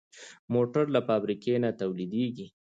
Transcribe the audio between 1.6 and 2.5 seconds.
نه تولیدېږي.